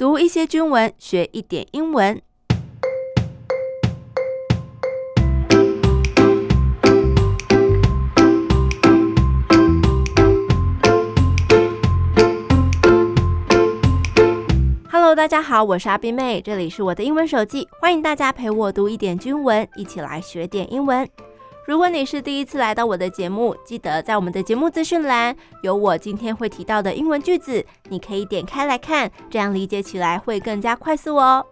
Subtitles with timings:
[0.00, 2.22] 读一些军文，学一点英文。
[14.90, 21.06] Hello，大家好，我是阿宾妹，这里是我的英文手记，欢迎大家陪我读一点军文，一起来学点英文。
[21.70, 31.46] 如果你是第一次来到我的节目，记得在我们的节目资讯栏有我今天会提到的英文句子，你可以点开来看，这样理解起来会更加快速哦。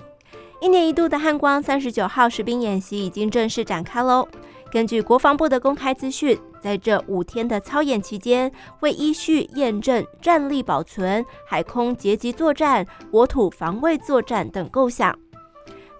[0.60, 4.26] 一年一度的汉光三十九号实兵演习已经正式展开喽。
[4.72, 8.50] 根据国防部的公开资讯，在这五天的操演期间，
[8.80, 15.16] 会依序验证战力保存、海空截击作战、国土防卫作战等构想。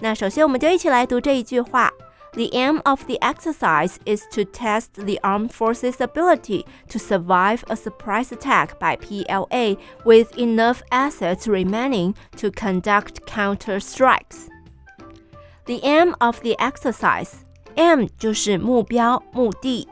[0.00, 1.88] 那首先，我们就一起来读这一句话。
[2.33, 8.31] The aim of the exercise is to test the armed forces' ability to survive a surprise
[8.31, 14.47] attack by PLA with enough assets remaining to conduct counter-strikes.
[15.65, 17.29] The aim of the exercise,
[17.75, 19.87] aim 就是目标、目的。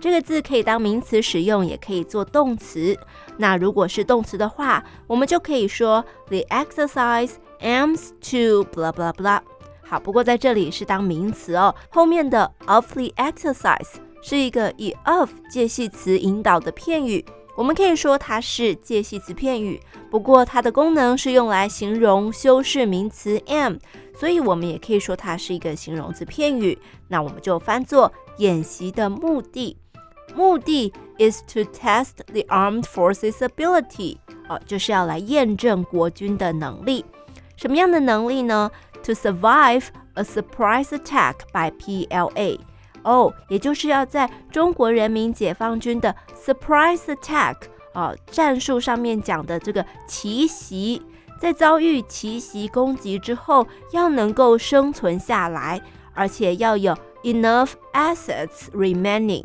[0.00, 2.98] 这个字可以当名词使用，也可以做动词。
[3.38, 9.40] 那如果是动词的话，我们就可以说 The exercise aims to blah blah blah。
[9.89, 11.73] 好，不过在这里是当名词哦。
[11.89, 17.25] 后面的 of the exercise 是一个以 of 介系词引导的片语，
[17.57, 19.81] 我们可以说它是介系词片语。
[20.11, 23.77] 不过它的功能是用来形容修饰名词 am，
[24.15, 26.77] 所以我们也可以说它是一个形容词片语。
[27.07, 29.75] 那我们就翻作演习的目的，
[30.35, 34.17] 目的 is to test the armed forces ability，
[34.47, 37.03] 哦，就是要来验证国军的能力。
[37.55, 38.71] 什么样的能力呢
[39.08, 42.58] ？To survive a surprise attack by PLA，
[43.02, 47.56] 哦，oh，也就是要在中国人民解放军的 surprise attack
[47.92, 51.02] 啊，战术上面讲的这个奇袭，
[51.38, 55.80] 在遭遇奇袭攻击之后，要能够生存下来，
[56.14, 59.44] 而且要有 enough assets remaining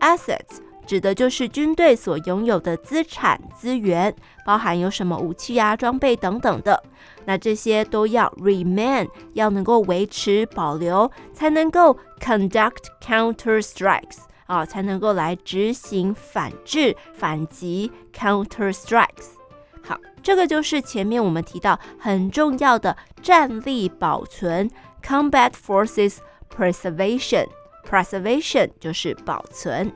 [0.00, 0.60] assets。
[0.87, 4.15] 指的就是军队所拥有的资产资源，
[4.45, 6.81] 包含有什么武器啊、装备等等的。
[7.25, 19.33] 那这些都要 remain，要能够维持保留，才能够 conduct counter strikes 啊，才能够来执行反制、反击 counter strikes。
[19.83, 24.71] 好，这个就是前面我们提到很重要的战力保存
[25.03, 29.91] combat forces preservation，preservation 就是保存。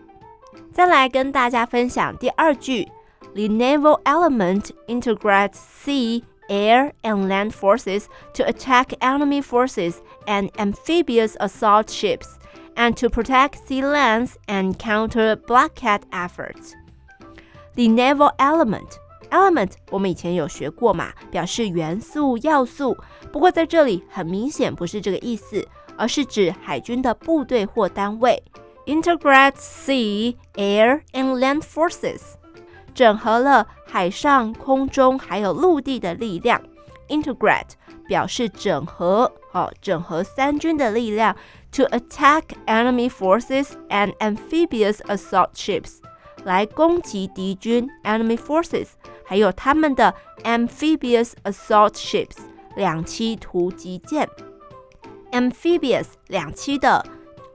[0.73, 2.89] 再来跟大家分享第二句：
[3.35, 9.97] The naval element integrates sea, air, and land forces to attack enemy forces
[10.27, 12.27] and amphibious assault ships,
[12.75, 16.73] and to protect sea lands and counter blockade efforts.
[17.75, 18.97] The naval element,
[19.31, 22.97] element 我们以前有学过嘛，表示元素、要素。
[23.33, 25.67] 不过在这里很明显不是这个意思，
[25.99, 28.43] 而是指海军的部队或单位。
[28.87, 32.21] Integrate sea, air, and land forces，
[32.95, 36.63] 整合了海上、空中还有陆地的力量。
[37.09, 37.71] Integrate
[38.07, 41.37] 表示整合，哦，整合三军的力量。
[41.73, 45.99] To attack enemy forces and amphibious assault ships，
[46.45, 48.91] 来攻击敌军 enemy forces，
[49.25, 52.37] 还有他们的 amphibious assault ships
[52.77, 54.29] 两栖突击舰。
[55.33, 57.05] Amphibious 两栖的。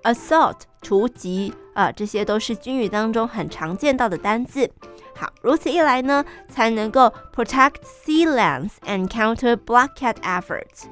[0.07, 4.71] Assault 突击啊，这些都是军语当中很常见到的单字。
[5.17, 10.85] 好，如此一来呢，才能够 protect sea lands and counter blockade efforts。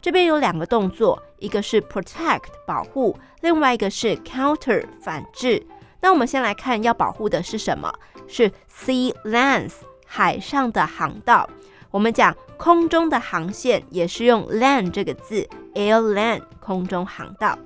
[0.00, 5.64] 这边有两个动作，一个是 protect 保护，另外一个是 counter 反制。
[6.00, 7.92] 那我们先来看要保护的是什么？
[8.26, 9.72] 是 sea lands
[10.06, 11.46] 海上的航道。
[11.92, 17.56] 我们讲空中的航线也是用 land 这个字，air land 空中航道。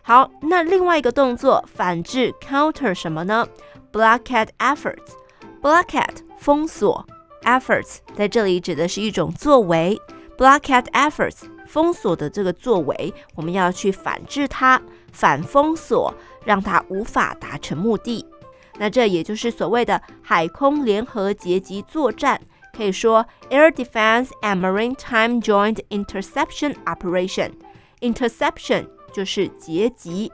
[0.00, 3.46] 好，那另外一个动作反制 counter 什么呢
[3.92, 7.06] ？blockade efforts，blockade 封锁
[7.42, 10.00] ，efforts 在这里指的是一种作为
[10.38, 14.80] ，blockade efforts 封锁的这个作为，我们要去反制它，
[15.12, 16.14] 反封锁，
[16.44, 18.24] 让它无法达成目的。
[18.78, 22.40] 那这也就是所谓的海空联合截击作战，
[22.75, 28.87] 可以说 air defense and maritime joint interception operation，interception。
[29.13, 30.31] 就是截击。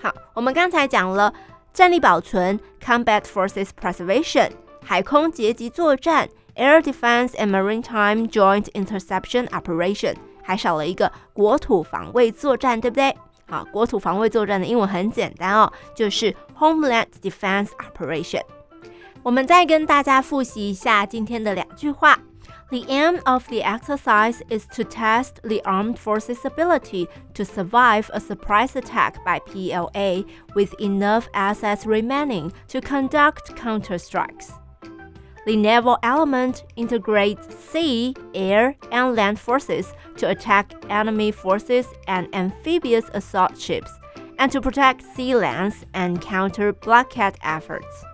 [0.00, 1.34] 好，我们刚才讲了
[1.74, 4.50] 战力保存 （combat forces preservation）、
[4.82, 13.14] 海空截击作战 （air defense and maritime joint interception operation），还少了一个国土防卫作战，对不对？
[13.46, 18.40] 好，国土防卫作战的英文很简单哦，就是 homeland defense operation。
[19.22, 22.18] 我们再跟大家复习一下今天的两句话
[22.70, 28.20] The aim of the exercise is to test the armed forces' ability to survive a
[28.20, 30.24] surprise attack by PLA
[30.56, 34.52] with enough assets remaining to conduct counterstrikes.
[35.46, 43.04] The naval element integrates sea, air, and land forces to attack enemy forces and amphibious
[43.12, 43.92] assault ships,
[44.38, 48.04] and to protect sea lands and counter blockade efforts.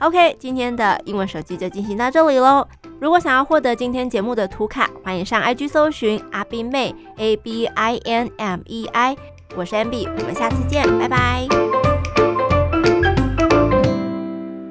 [0.00, 2.66] OK，今天的英文手机就进行到这里喽。
[3.00, 9.16] 如果想要获得今天节目的图卡，欢迎上 IG 搜寻阿斌妹 A B I N M E I，
[9.56, 11.63] 我是 MB，我们下次见，拜拜。